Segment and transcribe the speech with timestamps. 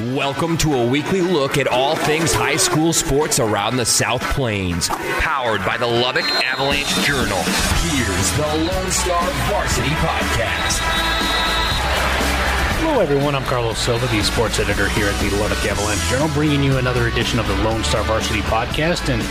[0.00, 4.88] Welcome to a weekly look at all things high school sports around the South Plains.
[4.88, 7.36] Powered by the Lubbock Avalanche Journal.
[7.84, 9.20] Here's the Lone Star
[9.50, 10.78] Varsity Podcast.
[12.80, 13.34] Hello, everyone.
[13.34, 17.08] I'm Carlos Silva, the sports editor here at the Lubbock Avalanche Journal, bringing you another
[17.08, 19.10] edition of the Lone Star Varsity Podcast.
[19.12, 19.22] And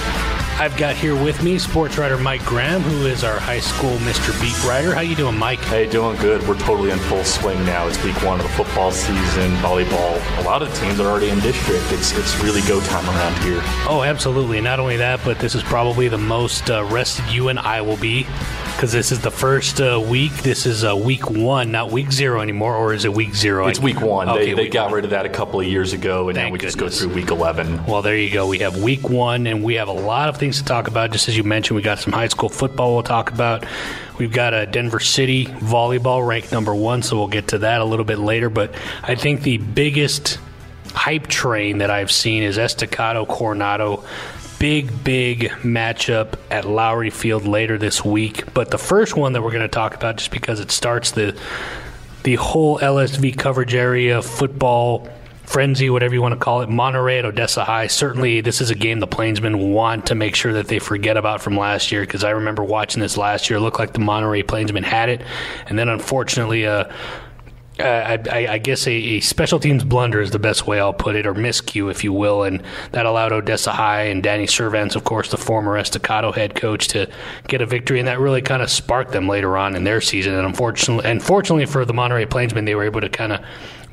[0.61, 4.39] I've got here with me sports writer Mike Graham, who is our high school Mr.
[4.39, 4.93] Beat writer.
[4.93, 5.57] How you doing, Mike?
[5.61, 6.47] Hey, doing good.
[6.47, 7.87] We're totally in full swing now.
[7.87, 10.21] It's week one of the football season, volleyball.
[10.37, 11.91] A lot of teams are already in district.
[11.91, 13.59] It's it's really go time around here.
[13.89, 14.61] Oh, absolutely.
[14.61, 17.97] Not only that, but this is probably the most uh, rested you and I will
[17.97, 18.27] be
[18.81, 20.31] because this is the first uh, week.
[20.37, 23.67] This is uh, week one, not week zero anymore, or is it week zero?
[23.67, 24.27] It's week one.
[24.27, 24.93] Okay, they they week got one.
[24.95, 27.09] rid of that a couple of years ago, and Thank now we just go through
[27.09, 27.85] week 11.
[27.85, 28.47] Well, there you go.
[28.47, 31.11] We have week one, and we have a lot of things to talk about.
[31.11, 33.65] Just as you mentioned, we got some high school football we'll talk about.
[34.17, 37.85] We've got a Denver City volleyball ranked number one, so we'll get to that a
[37.85, 38.49] little bit later.
[38.49, 40.39] But I think the biggest
[40.93, 44.03] hype train that I've seen is Estacado Coronado.
[44.59, 48.53] Big, big matchup at Lowrey Field later this week.
[48.53, 51.37] But the first one that we're going to talk about, just because it starts the
[52.23, 55.07] the whole LSV coverage area, football
[55.51, 57.87] frenzy, whatever you want to call it, Monterey at Odessa High.
[57.87, 61.41] Certainly, this is a game the Plainsmen want to make sure that they forget about
[61.41, 63.57] from last year because I remember watching this last year.
[63.57, 65.21] It looked like the Monterey Plainsmen had it,
[65.67, 66.85] and then unfortunately, uh,
[67.81, 71.15] uh, I, I, guess a, a special teams blunder is the best way I'll put
[71.15, 75.03] it, or miscue, if you will, and that allowed Odessa High and Danny Servantez, of
[75.03, 77.09] course, the former Estacado head coach, to
[77.47, 80.33] get a victory, and that really kind of sparked them later on in their season.
[80.33, 83.41] And unfortunately, unfortunately for the Monterey Plainsmen, they were able to kind of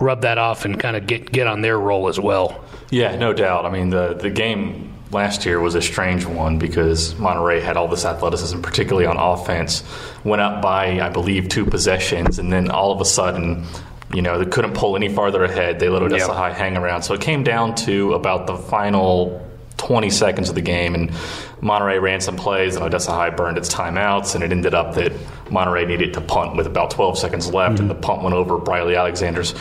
[0.00, 2.64] rub that off and kind of get get on their roll as well.
[2.90, 3.64] Yeah, no doubt.
[3.64, 7.88] I mean, the the game last year was a strange one because Monterey had all
[7.88, 9.82] this athleticism, particularly on offense.
[10.24, 13.64] Went up by, I believe, two possessions, and then all of a sudden,
[14.12, 15.80] you know, they couldn't pull any farther ahead.
[15.80, 16.36] They let Odessa Yep.
[16.36, 17.02] High hang around.
[17.02, 19.44] So it came down to about the final
[19.76, 21.12] 20 seconds of the game, and
[21.60, 25.12] Monterey ran some plays, and Odessa High burned its timeouts, and it ended up that
[25.50, 27.88] Monterey needed to punt with about 12 seconds left, and mm-hmm.
[27.88, 29.54] the punt went over Briley Alexander's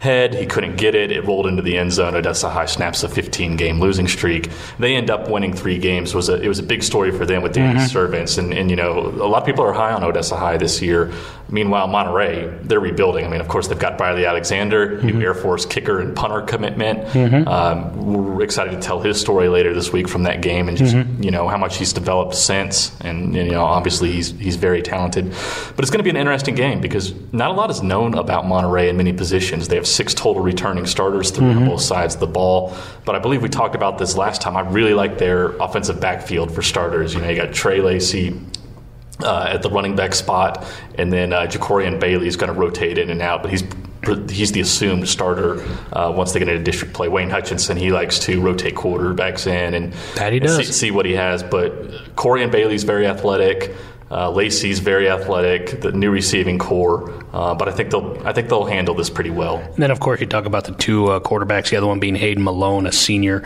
[0.00, 0.34] head.
[0.34, 1.10] He couldn't get it.
[1.10, 2.14] It rolled into the end zone.
[2.14, 4.48] Odessa High snaps a 15 game losing streak.
[4.78, 6.10] They end up winning three games.
[6.10, 7.98] It was a, it was a big story for them with Danny mm-hmm.
[7.98, 8.38] Servantez.
[8.38, 11.12] And, and, you know, a lot of people are high on Odessa High this year.
[11.50, 13.24] Meanwhile, Monterey, they're rebuilding.
[13.24, 15.22] I mean, of course, they've got Briley Alexander, new mm-hmm.
[15.22, 17.00] Air Force kicker and punter commitment.
[17.08, 17.48] Mm-hmm.
[17.48, 20.94] Um, we're excited to tell his story later this week from that game and just,
[20.94, 22.94] you know, how much he's developed since.
[23.00, 25.30] And, you know, obviously he's, he's very talented.
[25.30, 28.46] But it's going to be an interesting game because not a lot is known about
[28.46, 29.68] Monterey in many positions.
[29.68, 32.76] They have six total returning starters, 3 on both sides of the ball.
[33.04, 34.56] But I believe we talked about this last time.
[34.56, 37.14] I really like their offensive backfield for starters.
[37.14, 38.38] You know, you got Trey Lacey,
[39.22, 40.64] uh, at the running back spot,
[40.96, 43.64] and then uh, Jacorian Bailey is going to rotate in and out, but he's
[44.30, 45.60] he's the assumed starter
[45.92, 47.08] uh, once they get into district play.
[47.08, 51.04] Wayne Hutchinson he likes to rotate quarterbacks in and, That he and see, see what
[51.04, 51.42] he has.
[51.42, 53.74] But Corey and Bailey's very athletic.
[54.10, 55.82] Uh, Lacey's very athletic.
[55.82, 59.30] The new receiving core, uh, but I think they'll I think they'll handle this pretty
[59.30, 59.56] well.
[59.58, 62.14] And then, of course, you talk about the two uh, quarterbacks, the other one being
[62.14, 63.42] Hayden Malone, a senior.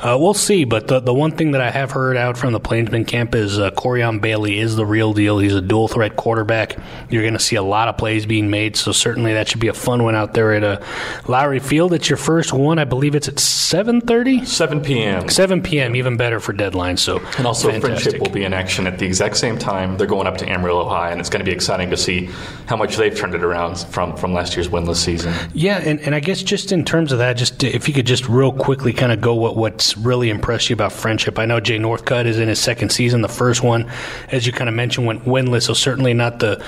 [0.00, 2.60] Uh, we'll see, but the, the one thing that I have heard out from the
[2.60, 5.38] Plainsman camp is uh, Corian Bailey is the real deal.
[5.38, 6.76] He's a dual threat quarterback.
[7.10, 9.68] You're going to see a lot of plays being made, so certainly that should be
[9.68, 10.80] a fun one out there at uh,
[11.22, 11.92] Lowrey Field.
[11.92, 12.78] It's your first one.
[12.78, 14.46] I believe it's at 7.30?
[14.46, 15.28] 7 p.m.
[15.28, 16.96] 7 p.m., even better for deadline.
[16.96, 18.14] So And also, fantastic.
[18.14, 19.96] Frenship will be in action at the exact same time.
[19.96, 22.28] They're going up to Amarillo High, and it's going to be exciting to see
[22.66, 25.32] how much they've turned it around from, from last year's winless season.
[25.54, 28.28] Yeah, and, and I guess just in terms of that, just if you could just
[28.28, 31.38] real quickly kind of go what what's really impressed you about Frenship.
[31.38, 33.22] I know Jay Northcutt is in his second season.
[33.22, 33.90] The first one,
[34.28, 36.62] as you kind of mentioned, went winless, so certainly not the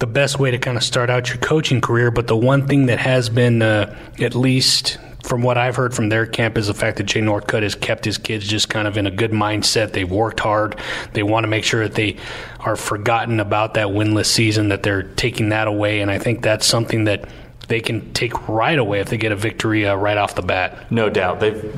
[0.00, 2.10] the best way to kind of start out your coaching career.
[2.10, 6.08] But the one thing that has been uh, at least from what I've heard from
[6.08, 8.96] their camp is the fact that Jay Northcutt has kept his kids just kind of
[8.96, 9.92] in a good mindset.
[9.92, 10.76] They've worked hard.
[11.12, 12.16] They want to make sure that they
[12.60, 16.00] are forgotten about that winless season, that they're taking that away.
[16.00, 17.28] And I think that's something that
[17.68, 20.90] they can take right away if they get a victory uh, right off the bat.
[20.90, 21.40] No doubt.
[21.40, 21.72] They've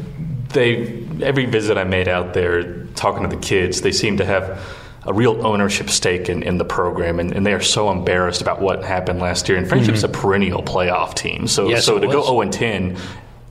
[0.52, 4.62] they every visit I made out there talking to the kids, they seem to have
[5.04, 8.60] a real ownership stake in, in the program, and, and they are so embarrassed about
[8.60, 9.58] what happened last year.
[9.58, 12.96] And Frenship's a perennial playoff team, so Yes, so to go zero and ten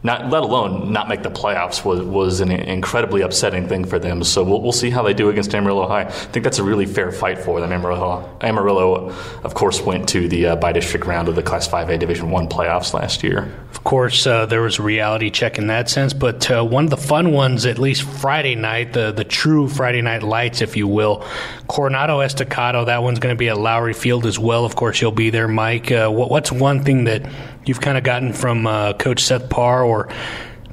[0.04, 4.24] not let alone not make the playoffs was was an incredibly upsetting thing for them.
[4.24, 6.02] So we'll, we'll see how they do against Amarillo High.
[6.02, 7.72] I think that's a really fair fight for them.
[7.72, 9.10] Amarillo, Amarillo
[9.44, 12.94] of course, went to the uh, bi-district round of the Class 5A Division One playoffs
[12.94, 13.54] last year.
[13.72, 16.90] Of course, uh, there was a reality check in that sense, but uh, one of
[16.90, 20.88] the fun ones, at least Friday night, the the true Friday night lights, if you
[20.88, 21.26] will,
[21.68, 22.86] Coronado Estacado.
[22.86, 24.66] That one's going to be at Lowrey Field as well.
[24.66, 25.92] Of course, you'll be there, Mike.
[25.92, 27.24] Uh, what, what's one thing that
[27.66, 30.10] you've kind of gotten from uh, Coach Seth Parr or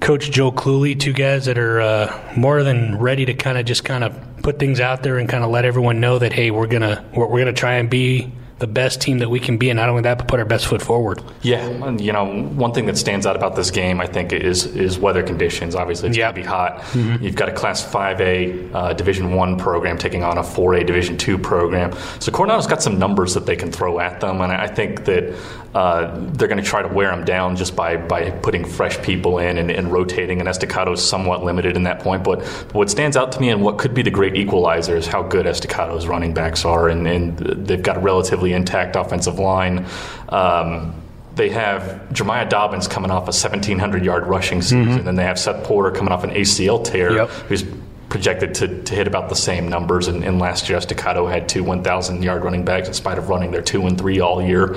[0.01, 3.85] Coach Joe Cluley, two guys that are uh, more than ready to kind of just
[3.85, 6.67] kind of put things out there and kind of let everyone know that hey, we're
[6.67, 9.77] gonna we're, we're gonna try and be the best team that we can be, and
[9.77, 11.23] not only that, but put our best foot forward.
[11.43, 14.99] Yeah, you know, one thing that stands out about this game, I think, is is
[14.99, 15.75] weather conditions.
[15.75, 16.35] Obviously, it's yep.
[16.35, 16.79] going to be hot.
[16.79, 17.25] Mm-hmm.
[17.25, 21.39] You've got a Class 5A uh, Division One program taking on a 4A Division Two
[21.39, 21.93] program.
[22.21, 25.35] So Coronado's got some numbers that they can throw at them, and I think that
[25.75, 29.39] uh, they're going to try to wear them down just by, by putting fresh people
[29.39, 30.41] in and, and rotating.
[30.41, 32.25] And Estacado is somewhat limited in that point.
[32.25, 32.43] But
[32.75, 35.47] what stands out to me and what could be the great equalizer is how good
[35.47, 39.87] Estacado's running backs are, and, and they've got a relatively intact offensive line.
[40.29, 40.95] Um,
[41.35, 44.99] they have Jeremiah Dobbins coming off a 1,700 yard rushing season, mm-hmm.
[44.99, 47.29] and then they have Seth Porter coming off an ACL tear, yep.
[47.29, 47.65] who's
[48.09, 50.09] projected to, to hit about the same numbers.
[50.09, 53.53] And, and last year, Estacado had two 1,000 yard running backs in spite of running
[53.53, 54.75] their two and three all year.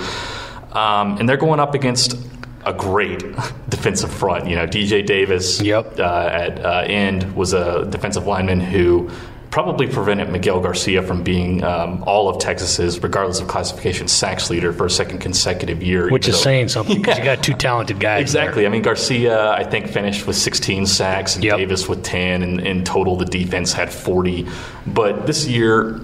[0.72, 2.16] Um, and they're going up against
[2.66, 3.20] a great
[3.70, 4.48] defensive front.
[4.48, 6.00] You know, DJ Davis yep.
[6.00, 9.10] uh, at uh, end was a defensive lineman who
[9.52, 14.72] probably prevented Miguel Garcia from being um, all of Texas's, regardless of classification, sacks leader
[14.72, 16.10] for a second consecutive year.
[16.10, 17.24] Which is saying something because yeah.
[17.24, 18.22] you got two talented guys.
[18.22, 18.66] Exactly.
[18.66, 21.58] I mean, Garcia, I think, finished with 16 sacks and yep.
[21.58, 24.48] Davis with 10, and in total, the defense had 40.
[24.88, 26.00] But this year,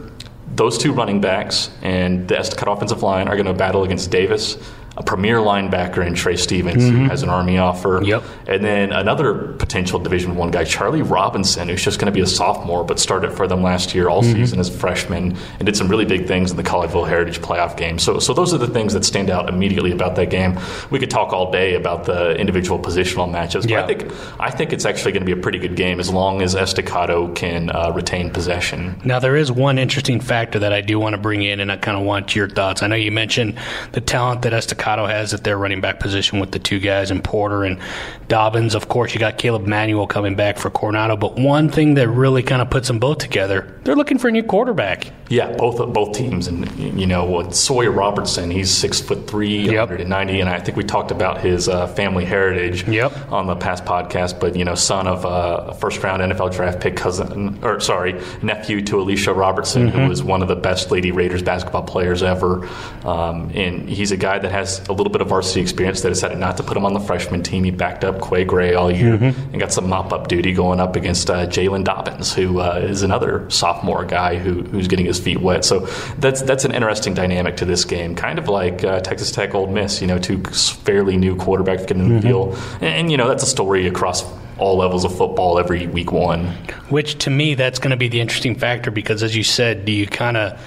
[0.55, 4.57] those two running backs and the Estacado offensive line are going to battle against Davis,
[4.97, 7.03] a premier linebacker in Trey Stevens, mm-hmm.
[7.03, 8.01] who has an Army offer.
[8.03, 8.23] Yep.
[8.47, 12.27] And then another potential Division One guy, Charlie Robinson, who's just going to be a
[12.27, 14.33] sophomore, but started for them last year all mm-hmm.
[14.33, 17.77] season as a freshman and did some really big things in the Colleyville Heritage playoff
[17.77, 17.99] game.
[17.99, 20.59] So, so those are the things that stand out immediately about that game.
[20.89, 24.73] We could talk all day about the individual positional matchups, but I think I think
[24.73, 27.91] it's actually going to be a pretty good game as long as Estacado can uh,
[27.91, 28.99] retain possession.
[29.05, 31.77] Now, there is one interesting factor that I do want to bring in, and I
[31.77, 32.81] kind of want your thoughts.
[32.81, 33.59] I know you mentioned
[33.91, 37.21] the talent that Estacado has at their running back position with the two guys in
[37.21, 37.79] Porter and
[38.27, 38.75] Dobbins.
[38.75, 41.17] Of course, you got Caleb Manuel coming back for Coronado.
[41.17, 44.31] But one thing that really kind of puts them both together, they're looking for a
[44.31, 45.11] new quarterback.
[45.29, 49.89] Yeah, both both teams, and you know what Sawyer Robertson, he's six foot three, yep.
[49.89, 53.11] 190, and I think we talked about his uh, family heritage yep.
[53.29, 54.39] on the past podcast.
[54.39, 58.81] But you know, son of a first round NFL draft pick cousin, or sorry, nephew
[58.83, 59.99] to Alicia Robertson, mm-hmm.
[59.99, 62.65] who was one of the best Lady Raiders basketball players ever,
[63.03, 66.01] um, and he's a guy that has a little bit of varsity experience.
[66.01, 67.63] They decided not to put him on the freshman team.
[67.63, 69.51] He backed up Quay Gray all year mm-hmm.
[69.51, 73.03] and got some mop up duty going up against uh, Jalen Dobbins, who uh, is
[73.03, 75.65] another sophomore guy who, who's getting his feet wet.
[75.65, 75.81] So
[76.17, 79.67] that's that's an interesting dynamic to this game, kind of like uh, Texas Tech Ole
[79.67, 80.01] Miss.
[80.01, 82.27] You know, two fairly new quarterbacks getting in the mm-hmm.
[82.27, 84.23] deal, and, and you know that's a story across
[84.57, 86.47] all levels of football every week one.
[86.89, 89.91] Which to me, that's going to be the interesting factor because, as you said, do
[89.91, 90.59] you kind of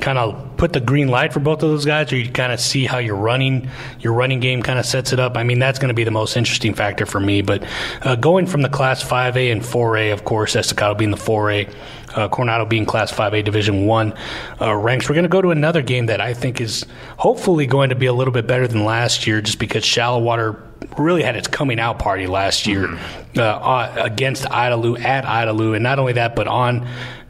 [0.00, 2.60] kind of put the green light for both of those guys, or you kind of
[2.60, 3.68] see how your running
[4.00, 5.36] your running game kind of sets it up.
[5.36, 7.42] I mean, that's going to be the most interesting factor for me.
[7.42, 7.64] But
[8.02, 11.72] uh, going from the Class 5A and 4A, of course, Estacado being the 4A,
[12.14, 14.14] uh, Coronado being Class 5A Division One
[14.60, 16.86] uh, ranks, we're going to go to another game that I think is
[17.16, 20.62] hopefully going to be a little bit better than last year, just because Shallowater
[20.96, 23.40] really had its coming out party last year mm-hmm.
[23.40, 26.86] uh, against Idalou at Idalou, and not only that, but on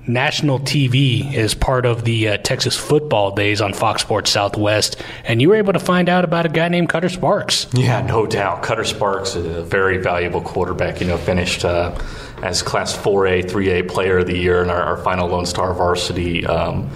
[0.09, 5.41] national TV as part of the uh, Texas football days on Fox Sports Southwest, and
[5.41, 7.67] you were able to find out about a guy named Cutter Sparks.
[7.75, 8.63] Yeah, no doubt.
[8.63, 11.01] Cutter Sparks is a very valuable quarterback.
[11.01, 11.99] You know, finished uh,
[12.43, 16.47] as Class 4A, 3A Player of the Year in our, our final Lone Star Varsity
[16.47, 16.91] um,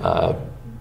[0.00, 0.34] uh,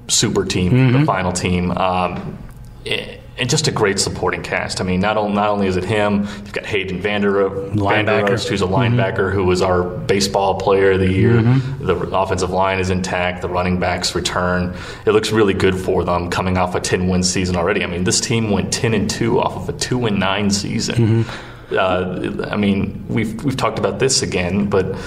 [0.07, 0.99] Super Team, mm-hmm.
[0.99, 1.71] the final team.
[1.71, 2.37] Um,
[2.85, 4.81] it, and just a great supporting cast.
[4.81, 8.29] I mean, not, only not only is it him, you've got Hayden Vander, linebacker.
[8.49, 8.73] who's a mm-hmm.
[8.73, 9.35] linebacker mm-hmm.
[9.35, 11.33] who was our baseball player of the year.
[11.33, 11.85] Mm-hmm.
[11.85, 13.41] The offensive line is intact.
[13.41, 14.75] The running backs return.
[15.05, 17.83] It looks really good for them coming off a 10 win season already.
[17.83, 20.95] I mean, this team went 10 and 2 off of a 2 and 9 season.
[20.95, 21.77] Mm-hmm.
[21.77, 24.97] Uh, I mean, we've we've talked about this again, but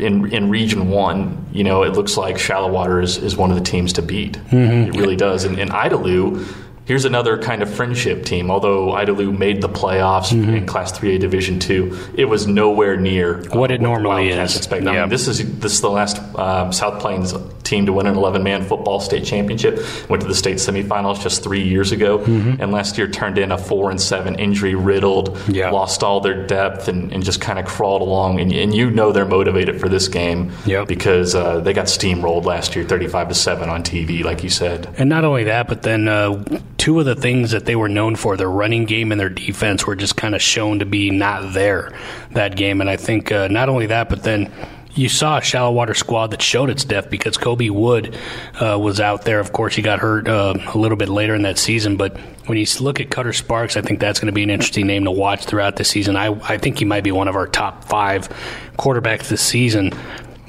[0.00, 3.62] in in Region One, you know, it looks like Shallowater is, is one of the
[3.62, 4.32] teams to beat.
[4.32, 4.92] Mm-hmm.
[4.92, 5.44] It really does.
[5.44, 6.44] And, and Idalou
[6.90, 8.50] here's another kind of Frenship team.
[8.50, 10.54] Although Idalou made the playoffs mm-hmm.
[10.54, 14.56] in Class 3A Division Two, it was nowhere near uh, what it normally is.
[14.56, 14.84] Expect.
[14.88, 17.32] I mean, this is this is the last um, South Plains
[17.62, 19.78] team to win an 11 man football state championship.
[20.08, 22.60] Went to the state semifinals just three years ago, mm-hmm.
[22.60, 25.70] and last year turned in a four and seven injury riddled, yeah.
[25.70, 28.40] lost all their depth, and, and just kind of crawled along.
[28.40, 30.88] And, and, you know they're motivated for this game yep.
[30.88, 34.92] because uh, they got steamrolled last year, 35 to seven on TV, like you said.
[34.98, 36.08] And not only that, but then.
[36.08, 36.42] Uh,
[36.80, 39.86] two of the things that they were known for, their running game and their defense,
[39.86, 41.92] were just kind of shown to be not there
[42.30, 42.80] that game.
[42.80, 44.50] And I think uh, not only that, but then
[44.94, 48.16] you saw a Shallowater squad that showed its depth because Kobe Wood
[48.58, 49.40] uh, was out there.
[49.40, 52.56] Of course, he got hurt uh, a little bit later in that season, but when
[52.56, 55.10] you look at Cutter Sparks, I think that's going to be an interesting name to
[55.10, 56.16] watch throughout the season.
[56.16, 58.30] I, I think he might be one of our top five
[58.78, 59.92] quarterbacks this season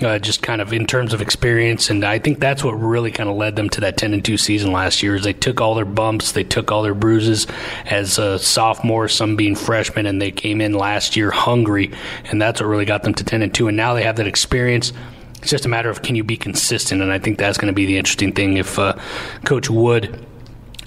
[0.03, 1.89] uh, just kind of in terms of experience.
[1.89, 4.37] And I think that's what really kind of led them to that 10 and 2
[4.37, 5.15] season last year.
[5.15, 7.47] Is they took all their bumps, they took all their bruises
[7.85, 11.91] as uh, sophomores, some being freshmen, and they came in last year hungry,
[12.25, 13.67] and that's what really got them to 10 and 2.
[13.67, 14.93] And now they have that experience.
[15.41, 17.75] It's just a matter of can you be consistent, and I think that's going to
[17.75, 18.93] be the interesting thing if uh,
[19.43, 20.25] Coach Wood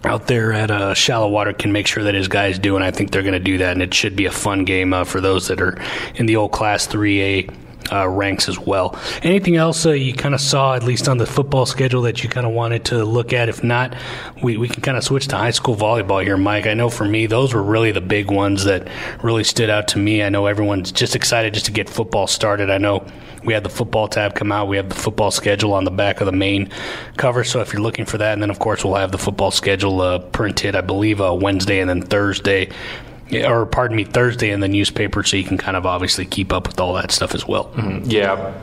[0.05, 3.11] out there at uh, Shallowater can make sure that his guys do, and I think
[3.11, 3.73] they're going to do that.
[3.73, 5.81] And it should be a fun game uh, for those that are
[6.15, 8.99] in the old Class 3A uh, ranks as well.
[9.23, 12.29] Anything else uh, you kind of saw, at least on the football schedule, that you
[12.29, 13.49] kind of wanted to look at?
[13.49, 13.95] If not,
[14.43, 16.67] we, we can kind of switch to high school volleyball here, Mike.
[16.67, 18.89] I know for me, those were really the big ones that
[19.23, 20.23] really stood out to me.
[20.23, 22.71] I know everyone's just excited just to get football started.
[22.71, 23.07] I know
[23.45, 24.69] we had the football tab come out.
[24.69, 26.71] We have the football schedule on the back of the main
[27.17, 27.45] cover.
[27.45, 30.01] So if you're looking for that, and then of course we'll have the football schedule
[30.01, 32.71] uh, printed, I believe, uh, Wednesday and then Thursday
[33.33, 36.67] or pardon me, Thursday in the newspaper, so you can kind of obviously keep up
[36.67, 37.67] with all that stuff as well.
[37.75, 38.11] Mm-hmm.
[38.11, 38.55] Yeah,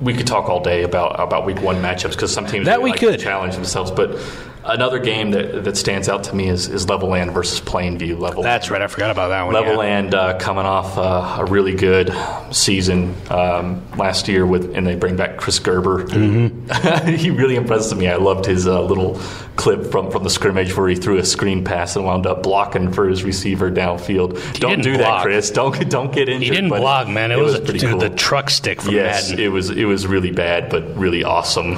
[0.00, 2.90] we could talk all day about about week one matchups because some teams that we
[2.90, 4.18] like could challenge themselves, but
[4.66, 8.18] Another game that, that stands out to me is, is Levelland versus Plainview.
[8.18, 8.80] Level That's right.
[8.80, 9.54] I forgot about that one.
[9.54, 10.18] Levelland yeah.
[10.18, 12.14] uh, coming off uh, a really good
[12.50, 16.04] season um, last year with, and they bring back Chris Gerber.
[16.04, 17.08] Mm-hmm.
[17.16, 18.08] he really impressed me.
[18.08, 19.20] I loved his uh, little
[19.56, 22.92] clip from, from the scrimmage where he threw a screen pass and wound up blocking
[22.92, 24.38] for his receiver downfield.
[24.54, 25.18] He don't do block.
[25.18, 25.50] that, Chris.
[25.50, 26.42] Don't don't get injured.
[26.42, 27.30] He didn't block, man.
[27.30, 27.98] It, it was, was, pretty cool.
[27.98, 29.44] the truck stick from yes, Madden.
[29.44, 31.72] it was it was really bad, but really awesome.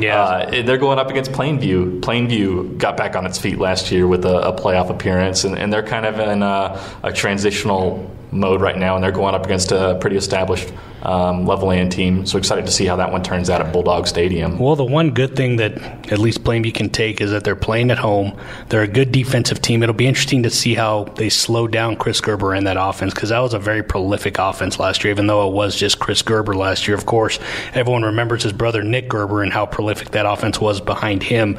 [0.00, 2.00] yeah, uh, they're going up against Plainview.
[2.04, 5.72] Plainview got back on its feet last year with a, a playoff appearance, and, and,
[5.72, 9.72] they're kind of in a, a, transitional mode right now, and they're going up against
[9.72, 10.72] a pretty established
[11.02, 12.24] um, Levelland team.
[12.26, 14.58] So excited to see how that one turns out at Bulldog Stadium.
[14.58, 15.76] Well, the one good thing that
[16.10, 18.38] at least Plainview can take is that they're playing at home.
[18.68, 19.82] They're a good defensive team.
[19.82, 23.28] It'll be interesting to see how they slow down Chris Gerber and that offense because
[23.28, 26.54] that was a very prolific offense last year, even though it was just Chris Gerber
[26.54, 26.96] last year.
[26.96, 27.38] Of course,
[27.74, 31.58] everyone remembers his brother Nick Gerber and how prolific that offense was behind him.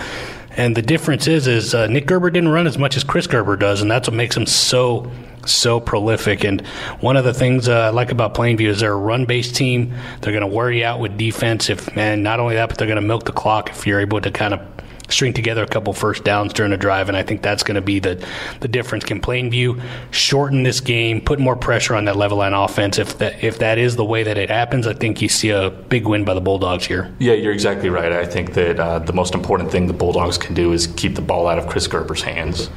[0.58, 3.58] And the difference is, is uh, Nick Gerber didn't run as much as Chris Gerber
[3.58, 5.12] does, and that's what makes him so
[5.46, 6.44] so prolific.
[6.44, 6.66] And
[7.00, 9.94] one of the things uh, I like about Plainview is they're a run based team.
[10.22, 11.70] They're going to wear you out with defense.
[11.70, 14.22] If and not only that, but they're going to milk the clock if you're able
[14.22, 14.62] to kind of
[15.10, 17.82] string together a couple first downs during a drive, and I think that's going to
[17.82, 18.26] be the
[18.62, 19.04] the difference.
[19.06, 22.98] Can Plainview shorten this game, put more pressure on that Levelland offense?
[22.98, 25.70] If that if that is the way that it happens, I think you see a
[25.70, 27.14] big win by the Bulldogs here.
[27.20, 28.12] Yeah, you're exactly right.
[28.12, 31.22] I think that uh, the most important thing the Bulldogs can do is keep the
[31.22, 32.70] ball out of Chris Gerber's hands.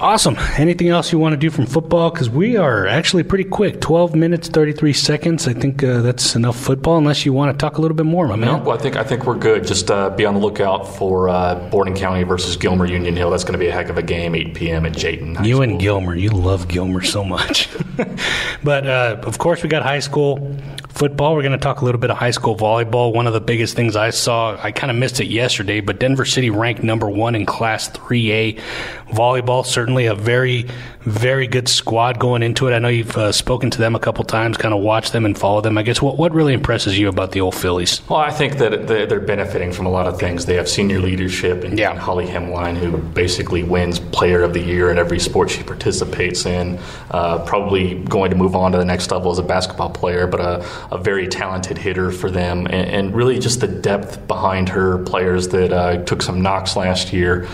[0.00, 0.34] Awesome.
[0.56, 2.10] Anything else you want to do from football?
[2.10, 5.46] Because we are actually pretty quick 12 minutes, 33 seconds.
[5.46, 8.26] I think uh, that's enough football, unless you want to talk a little bit more,
[8.26, 8.64] my man.
[8.64, 9.66] No, I think, I think we're good.
[9.66, 13.28] Just uh, be on the lookout for uh, Borden County versus Gilmer Union Hill.
[13.28, 14.86] That's going to be a heck of a game, 8 p.m.
[14.86, 15.34] at Jayton.
[15.34, 15.62] High you school.
[15.64, 16.14] and Gilmer.
[16.14, 17.68] You love Gilmer so much.
[18.64, 20.56] but uh, of course, we got high school
[20.88, 21.34] football.
[21.34, 23.12] We're going to talk a little bit of high school volleyball.
[23.12, 26.24] One of the biggest things I saw, I kind of missed it yesterday, but Denver
[26.24, 28.60] City ranked number one in Class 3A
[29.10, 29.64] volleyball.
[29.66, 30.66] Certainly a very,
[31.00, 32.74] very good squad going into it.
[32.74, 35.36] I know you've uh, spoken to them a couple times, kind of watched them and
[35.36, 35.78] followed them.
[35.78, 38.02] I guess what, what really impresses you about the old Fillies?
[38.08, 40.46] Well, I think that they're benefiting from a lot of things.
[40.46, 41.94] They have senior leadership and yeah.
[41.94, 46.78] Holly Hemline, who basically wins Player of the Year in every sport she participates in.
[47.10, 50.40] Uh, probably going to move on to the next level as a basketball player, but
[50.40, 54.98] a, a very talented hitter for them, and, and, really just the depth behind her
[54.98, 57.48] players that uh, took some knocks last year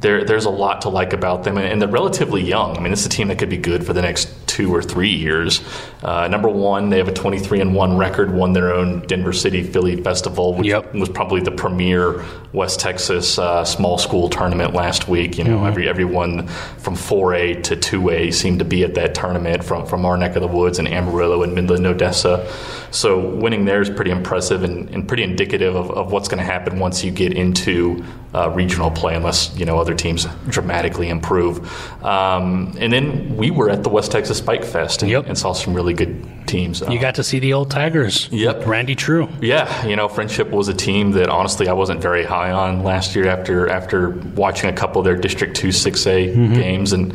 [0.00, 2.76] there, there's a lot to like about them, and they're relatively young.
[2.76, 4.82] I mean, this is a team that could be good for the next two or
[4.82, 5.60] three years.
[6.02, 9.62] Uh, number one, they have a 23 and one record, won their own Denver City
[9.62, 10.92] Filly Festival, which yep.
[10.94, 15.38] was probably the premier West Texas uh, small school tournament last week.
[15.38, 15.66] You know, mm-hmm.
[15.66, 16.46] every everyone
[16.78, 20.42] from 4A to 2A seemed to be at that tournament from from our neck of
[20.42, 22.52] the woods in Amarillo and Midland, Odessa.
[22.90, 26.44] So winning there is pretty impressive and, and pretty indicative of, of what's going to
[26.44, 31.58] happen once you get into uh, regional play, unless you know other teams dramatically improve.
[32.04, 35.26] Um, and then we were at the West Texas Spike Fest and, yep.
[35.26, 36.82] and saw some really good teams.
[36.88, 38.28] You got to see the old Tigers.
[38.30, 39.28] Yep, Randy True.
[39.40, 43.16] Yeah, you know, Frenship was a team that honestly I wasn't very high on last
[43.16, 46.54] year after after watching a couple of their District Two Six A mm-hmm.
[46.54, 47.14] games and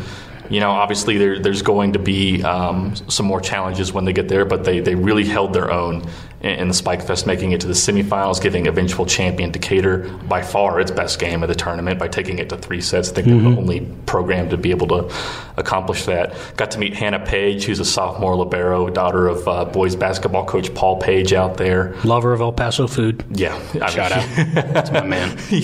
[0.50, 4.28] you know, obviously there, there's going to be um, some more challenges when they get
[4.28, 6.08] there, but they, they really held their own
[6.44, 10.80] in the Spike Fest, making it to the semifinals, giving eventual champion Decatur by far
[10.80, 13.10] its best game of the tournament by taking it to three sets.
[13.10, 13.44] I think mm-hmm.
[13.44, 15.16] they're the only program to be able to
[15.56, 16.36] accomplish that.
[16.58, 20.74] Got to meet Hannah Page, who's a sophomore libero, daughter of uh, boys basketball coach
[20.74, 21.96] Paul Page out there.
[22.04, 23.24] Lover of El Paso food.
[23.32, 23.58] Yeah.
[23.82, 24.74] I Shout mean, out.
[24.74, 25.38] That's my man.
[25.54, 25.60] He,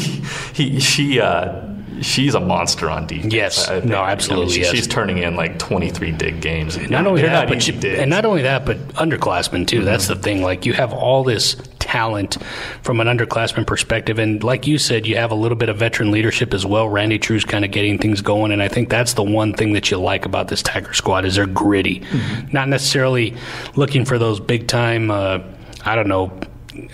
[0.53, 1.65] he, she, uh,
[2.01, 3.33] she's a monster on defense.
[3.33, 4.43] Yes, no, absolutely.
[4.43, 4.71] I mean, she, yes.
[4.71, 6.77] She's turning in like 23 dig games.
[6.89, 9.77] Not only that, but she, and not only that, but underclassmen too.
[9.77, 9.85] Mm-hmm.
[9.85, 10.41] That's the thing.
[10.41, 12.37] Like you have all this talent
[12.81, 16.11] from an underclassman perspective, and like you said, you have a little bit of veteran
[16.11, 16.87] leadership as well.
[16.89, 19.91] Randy True's kind of getting things going, and I think that's the one thing that
[19.91, 22.51] you like about this Tiger squad is they're gritty, mm-hmm.
[22.51, 23.35] not necessarily
[23.75, 25.11] looking for those big time.
[25.11, 25.39] Uh,
[25.85, 26.31] I don't know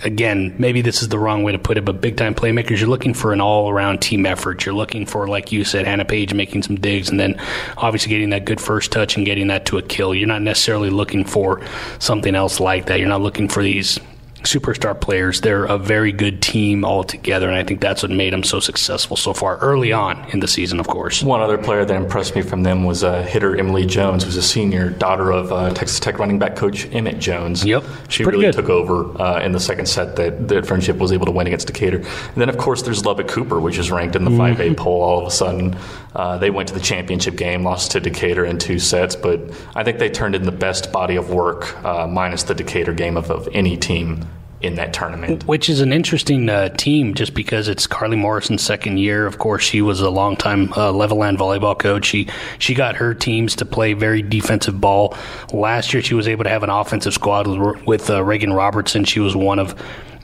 [0.04, 2.88] again, maybe this is the wrong way to put it, but big time playmakers, you're
[2.88, 4.64] looking for an all around team effort.
[4.64, 7.40] You're looking for, like you said, Hannah Page making some digs and then
[7.76, 10.14] obviously getting that good first touch and getting that to a kill.
[10.14, 11.62] You're not necessarily looking for
[11.98, 12.98] something else like that.
[12.98, 13.98] You're not looking for these
[14.42, 15.40] superstar players.
[15.40, 19.16] They're a very good team altogether, and I think that's what made them so successful
[19.16, 21.22] so far early on in the season, of course.
[21.22, 24.42] One other player that impressed me from them was uh, hitter Emily Jones, who's a
[24.42, 27.64] senior, daughter of uh, Texas Tech running back coach Emmett Jones.
[27.64, 27.84] Yep.
[28.08, 28.54] She really good.
[28.54, 31.66] took over uh, in the second set that, that Frenship was able to win against
[31.66, 31.98] Decatur.
[31.98, 34.60] And then, of course, there's Lubbock Cooper, which is ranked in the mm-hmm.
[34.60, 35.76] 5A poll all of a sudden.
[36.16, 39.38] Uh, they went to the championship game, lost to Decatur in two sets, but
[39.74, 43.18] I think they turned in the best body of work, uh, minus the Decatur game
[43.18, 44.26] of, of any team
[44.62, 45.46] in that tournament.
[45.46, 49.26] Which is an interesting uh, team just because it's Carly Morrison's second year.
[49.26, 52.06] Of course, she was a longtime uh, Levelland volleyball coach.
[52.06, 55.14] She she got her teams to play very defensive ball.
[55.52, 59.04] Last year, she was able to have an offensive squad with, with uh, Reagan Robertson.
[59.04, 59.74] She was one of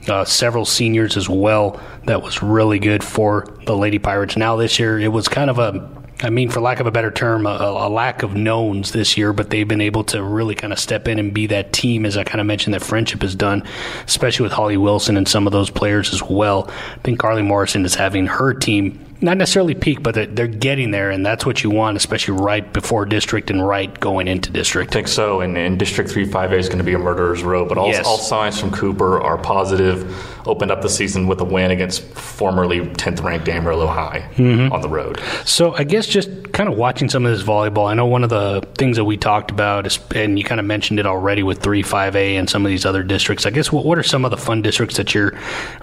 [0.07, 4.35] uh, several seniors as well that was really good for the Lady Pirates.
[4.35, 5.89] Now this year, it was kind of a
[6.23, 9.33] I mean, for lack of a better term, a, a, lack of knowns this year,
[9.33, 12.15] but they've been able to really kind of step in and be that team, as
[12.15, 13.63] I kind of mentioned that Frenship has done,
[14.05, 16.69] especially with Holly Wilson and some of those players as well.
[16.69, 21.09] I think Carly Morrison is having her team not necessarily peak, but they're getting there,
[21.09, 24.91] and that's what you want, especially right before district and right going into district.
[24.91, 27.65] I think so, and, and District 3 5A is going to be a murderer's row,
[27.65, 28.05] but all, yes.
[28.05, 30.03] all signs from Cooper are positive.
[30.45, 34.71] Opened up the season with a win against formerly 10th ranked Amarillo High mm-hmm.
[34.71, 35.19] on the road.
[35.45, 38.29] So I guess just kind of watching some of this volleyball, I know one of
[38.29, 41.61] the things that we talked about, is, and you kind of mentioned it already with
[41.61, 43.45] 3 5A and some of these other districts.
[43.45, 45.33] I guess what, what are some of the fun districts that you're,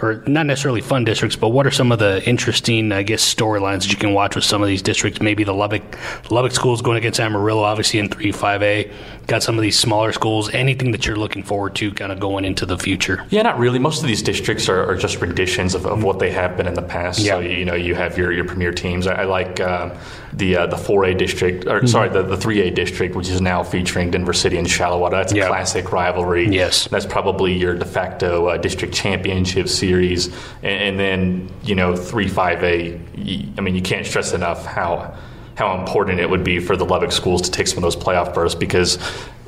[0.00, 3.82] or not necessarily fun districts, but what are some of the interesting, I guess, storylines
[3.82, 5.20] that you can watch with some of these districts.
[5.20, 5.82] Maybe the Lubbock
[6.30, 8.90] Lubbock schools going against Amarillo, obviously in three five A.
[9.26, 10.50] Got some of these smaller schools.
[10.50, 13.24] Anything that you're looking forward to, kind of going into the future?
[13.30, 13.78] Yeah, not really.
[13.78, 16.74] Most of these districts are, are just renditions of, of, what they have been in
[16.74, 17.20] the past.
[17.20, 17.32] Yeah.
[17.32, 19.06] So you know, you have your, your premier teams.
[19.06, 19.96] I, I like uh,
[20.32, 21.86] the uh, the four A district, or mm-hmm.
[21.86, 25.16] sorry, the the three A district, which is now featuring Denver City and Shallowater.
[25.16, 25.48] That's a yep.
[25.48, 26.48] classic rivalry.
[26.48, 30.26] Yes, that's probably your de facto uh, district championship series,
[30.62, 33.00] and, and then you know three five A.
[33.56, 35.16] I mean, you can't stress enough how
[35.54, 38.32] how important it would be for the Lubbock schools to take some of those playoff
[38.32, 38.98] berths because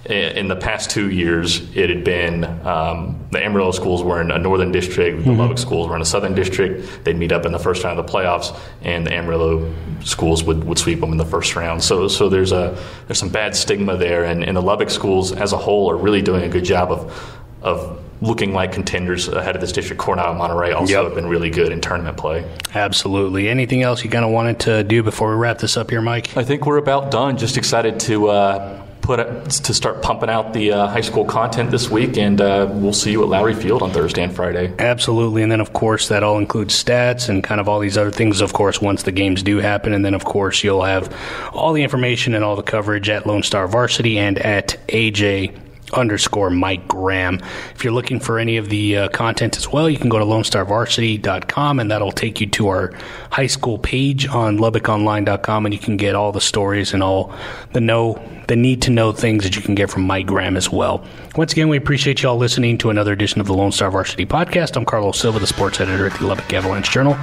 [0.04, 4.38] in the past two years, it had been um, the Amarillo schools were in a
[4.38, 5.38] northern district, the mm-hmm.
[5.38, 7.04] Lubbock schools were in a southern district.
[7.04, 10.64] They'd meet up in the first round of the playoffs, and the Amarillo schools would,
[10.64, 11.84] would sweep them in the first round.
[11.84, 15.52] So, so there's a there's some bad stigma there, and, and the Lubbock schools as
[15.52, 19.60] a whole are really doing a good job of of looking like contenders ahead of
[19.60, 20.00] this district.
[20.00, 21.04] Coronado and Monterey also yep.
[21.04, 22.48] have been really good in tournament play.
[22.72, 23.48] Absolutely.
[23.48, 26.36] Anything else you kind of wanted to do before we wrap this up here, Mike?
[26.36, 27.36] I think we're about done.
[27.36, 28.28] Just excited to.
[28.28, 32.40] Uh, put it, to start pumping out the uh, high school content this week, and
[32.40, 34.72] uh, we'll see you at Lowrey Field on Thursday and Friday.
[34.78, 38.10] Absolutely, and then of course that all includes stats and kind of all these other
[38.10, 38.40] things.
[38.40, 41.14] Of course, once the games do happen, and then of course you'll have
[41.52, 45.58] all the information and all the coverage at Lone Star Varsity and at AJ
[45.92, 47.40] underscore Mike Graham.
[47.74, 50.24] If you're looking for any of the uh, content as well, you can go to
[50.24, 52.92] LoneStarVarsity.com and that'll take you to our
[53.30, 57.34] high school page on LubbockOnline.com and you can get all the stories and all
[57.72, 60.70] the know, the need to know things that you can get from Mike Graham as
[60.70, 61.04] well.
[61.36, 64.26] Once again, we appreciate you all listening to another edition of the Lone Star Varsity
[64.26, 64.76] Podcast.
[64.76, 67.16] I'm Carlos Silva, the sports editor at the Lubbock Avalanche Journal,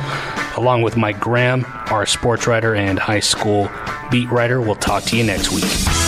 [0.57, 3.69] along with Mike Graham, our sports writer and high school
[4.09, 4.61] beat writer.
[4.61, 5.98] We'll talk to you next week.